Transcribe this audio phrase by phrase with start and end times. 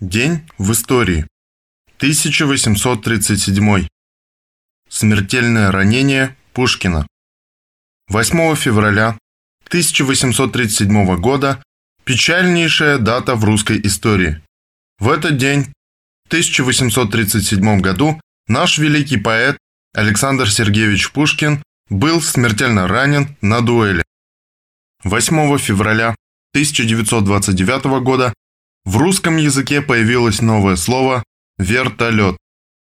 [0.00, 1.26] День в истории.
[1.96, 3.88] 1837.
[4.90, 7.06] Смертельное ранение Пушкина.
[8.08, 9.16] 8 февраля
[9.68, 11.62] 1837 года
[12.04, 14.42] печальнейшая дата в русской истории.
[14.98, 15.72] В этот день,
[16.24, 19.56] в 1837 году, наш великий поэт
[19.94, 24.04] Александр Сергеевич Пушкин был смертельно ранен на дуэли.
[25.04, 26.14] 8 февраля
[26.52, 28.34] 1929 года
[28.86, 31.24] в русском языке появилось новое слово
[31.58, 32.36] «вертолет»,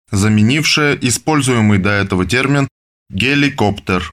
[0.10, 2.68] заменившее используемый до этого термин
[3.10, 4.12] «геликоптер».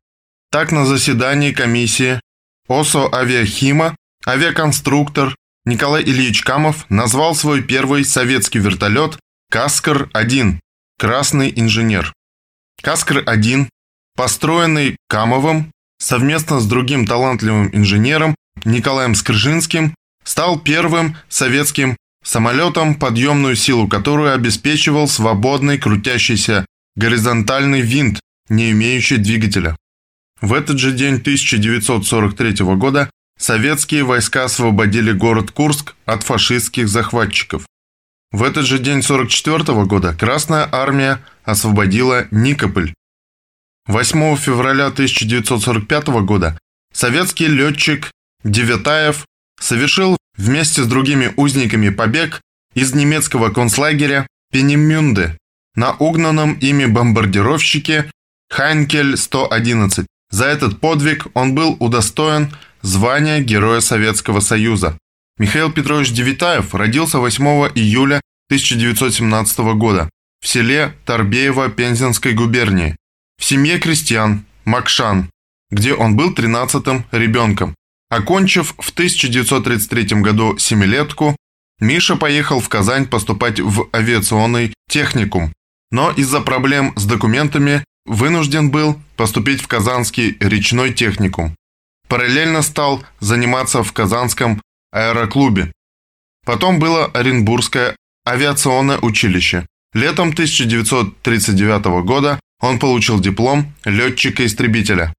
[0.52, 2.20] Так на заседании комиссии
[2.68, 3.96] ОСО «Авиахима»
[4.27, 9.18] авиаконструктор Николай Ильич Камов назвал свой первый советский вертолет
[9.50, 10.58] «Каскар-1»
[10.98, 12.12] «Красный инженер».
[12.82, 13.68] «Каскар-1»,
[14.14, 19.94] построенный Камовым совместно с другим талантливым инженером Николаем Скржинским,
[20.28, 26.66] стал первым советским самолетом, подъемную силу которую обеспечивал свободный крутящийся
[26.97, 29.75] горизонтальный винт, не имеющий двигателя.
[30.42, 33.08] В этот же день 1943 года
[33.39, 37.64] советские войска освободили город Курск от фашистских захватчиков.
[38.30, 42.92] В этот же день 1944 года Красная Армия освободила Никополь.
[43.86, 46.58] 8 февраля 1945 года
[46.92, 48.11] советский летчик
[48.45, 49.24] Девятаев
[49.69, 52.41] совершил вместе с другими узниками побег
[52.74, 55.36] из немецкого концлагеря Пенемюнде
[55.74, 58.11] на угнанном ими бомбардировщике
[58.50, 60.06] Хайнкель-111.
[60.30, 64.96] За этот подвиг он был удостоен звания Героя Советского Союза.
[65.39, 70.08] Михаил Петрович Девитаев родился 8 июля 1917 года
[70.41, 72.96] в селе Торбеево Пензенской губернии,
[73.39, 75.30] в семье крестьян Макшан,
[75.70, 77.74] где он был 13-м ребенком.
[78.11, 81.37] Окончив в 1933 году семилетку,
[81.81, 85.53] Миша поехал в Казань поступать в авиационный техникум,
[85.91, 91.55] но из-за проблем с документами вынужден был поступить в Казанский речной техникум.
[92.08, 94.61] Параллельно стал заниматься в Казанском
[94.91, 95.73] аэроклубе.
[96.47, 97.95] Потом было Оренбургское
[98.27, 99.67] авиационное училище.
[99.92, 105.13] Летом 1939 года он получил диплом летчика-истребителя.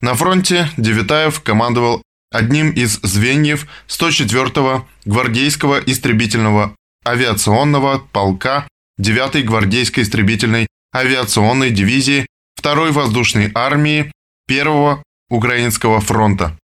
[0.00, 8.68] На фронте Девитаев командовал одним из звеньев 104-го гвардейского истребительного авиационного полка
[9.00, 12.26] 9-й гвардейской истребительной авиационной дивизии
[12.60, 14.12] 2-й воздушной армии
[14.50, 16.58] 1-го Украинского фронта.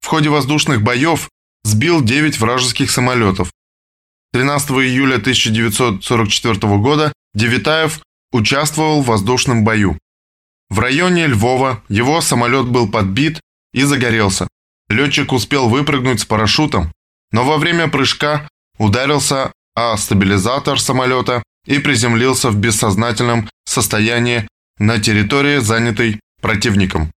[0.00, 1.28] В ходе воздушных боев
[1.64, 3.50] сбил 9 вражеских самолетов.
[4.32, 8.00] 13 июля 1944 года Девитаев
[8.32, 9.98] участвовал в воздушном бою.
[10.70, 13.40] В районе Львова его самолет был подбит
[13.74, 14.48] и загорелся.
[14.92, 16.92] Летчик успел выпрыгнуть с парашютом,
[17.32, 18.48] но во время прыжка
[18.78, 24.46] ударился о стабилизатор самолета и приземлился в бессознательном состоянии
[24.78, 27.10] на территории, занятой противником.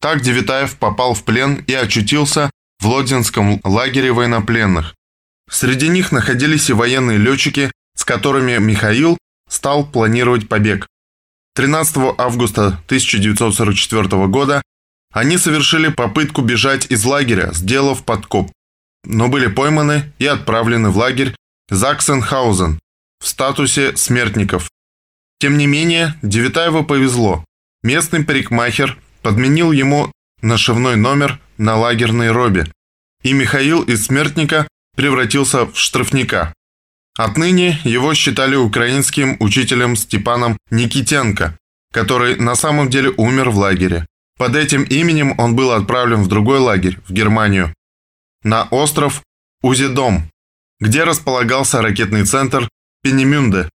[0.00, 2.50] Так Девитаев попал в плен и очутился
[2.80, 4.94] в Лодзинском лагере военнопленных.
[5.50, 9.18] Среди них находились и военные летчики, с которыми Михаил
[9.48, 10.86] стал планировать побег.
[11.54, 14.62] 13 августа 1944 года
[15.12, 18.50] они совершили попытку бежать из лагеря, сделав подкоп,
[19.04, 21.34] но были пойманы и отправлены в лагерь
[21.68, 22.78] Заксенхаузен
[23.20, 24.68] в статусе смертников.
[25.38, 27.44] Тем не менее, Девитаеву повезло.
[27.82, 32.66] Местный парикмахер подменил ему нашивной номер на лагерной робе,
[33.22, 36.52] и Михаил из смертника превратился в штрафника.
[37.16, 41.58] Отныне его считали украинским учителем Степаном Никитенко,
[41.92, 44.06] который на самом деле умер в лагере.
[44.42, 47.72] Под этим именем он был отправлен в другой лагерь, в Германию,
[48.42, 49.22] на остров
[49.62, 50.28] Узидом,
[50.80, 52.68] где располагался ракетный центр
[53.04, 53.68] Пенемюнде.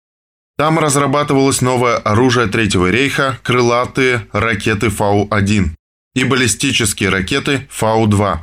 [0.57, 5.69] Там разрабатывалось новое оружие Третьего рейха, крылатые ракеты Фау-1
[6.15, 8.39] и баллистические ракеты Фау-2.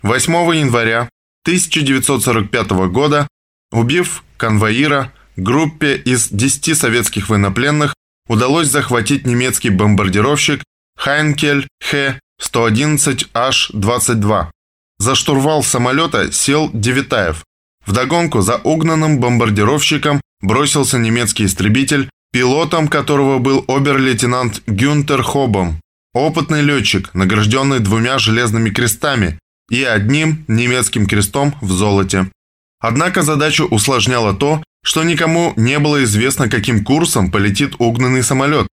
[0.00, 1.10] 8 января
[1.42, 3.28] 1945 года,
[3.70, 7.92] убив конвоира, группе из 10 советских военнопленных
[8.26, 10.62] удалось захватить немецкий бомбардировщик
[10.96, 14.46] Хайнкель Х-111H-22.
[14.98, 17.44] За штурвал самолета сел Девитаев.
[17.86, 25.80] Вдогонку за угнанным бомбардировщиком бросился немецкий истребитель, пилотом которого был обер-лейтенант Гюнтер Хобом,
[26.14, 29.38] опытный летчик, награжденный двумя железными крестами
[29.70, 32.30] и одним немецким крестом в золоте.
[32.80, 38.66] Однако задачу усложняло то, что никому не было известно, каким курсом полетит угнанный самолет.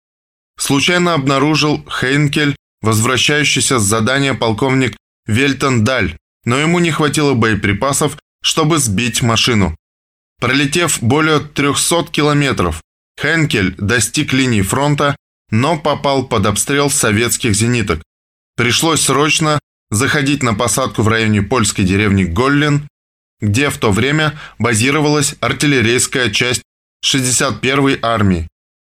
[0.58, 4.96] Случайно обнаружил Хейнкель, возвращающийся с задания полковник
[5.26, 9.76] Вельтон Даль, но ему не хватило боеприпасов, чтобы сбить машину.
[10.40, 12.82] Пролетев более 300 километров,
[13.20, 15.16] Хенкель достиг линии фронта,
[15.50, 18.02] но попал под обстрел советских зениток.
[18.56, 19.60] Пришлось срочно
[19.90, 22.88] заходить на посадку в районе польской деревни Голлин,
[23.40, 26.62] где в то время базировалась артиллерийская часть
[27.04, 28.48] 61-й армии.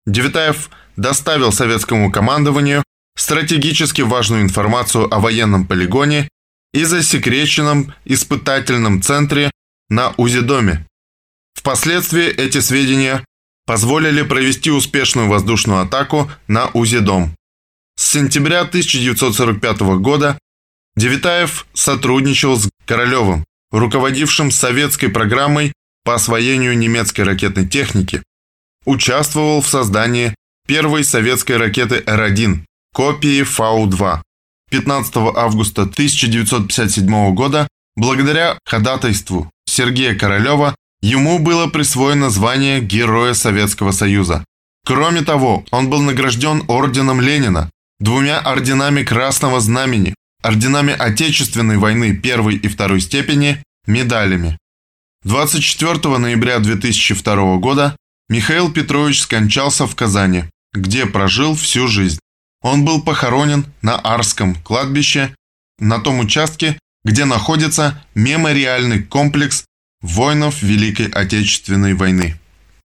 [0.05, 2.83] Девятаев доставил советскому командованию
[3.17, 6.27] стратегически важную информацию о военном полигоне
[6.73, 9.51] и засекреченном испытательном центре
[9.89, 10.85] на Узидоме.
[11.53, 13.23] Впоследствии эти сведения
[13.65, 17.35] позволили провести успешную воздушную атаку на Узидом.
[17.97, 20.37] С сентября 1945 года
[20.95, 28.21] Девитаев сотрудничал с Королевым, руководившим советской программой по освоению немецкой ракетной техники.
[28.85, 32.63] Участвовал в создании первой советской ракеты Р-1,
[32.93, 34.21] копии Фау-2.
[34.71, 44.43] 15 августа 1957 года, благодаря ходатайству Сергея Королева, ему было присвоено звание Героя Советского Союза.
[44.85, 47.69] Кроме того, он был награжден орденом Ленина,
[47.99, 54.57] двумя орденами Красного Знамени, орденами Отечественной войны первой и второй степени, медалями.
[55.23, 57.95] 24 ноября 2002 года
[58.29, 62.19] Михаил Петрович скончался в Казани, где прожил всю жизнь.
[62.61, 65.35] Он был похоронен на Арском кладбище,
[65.79, 69.65] на том участке, где находится мемориальный комплекс
[70.01, 72.39] воинов Великой Отечественной войны.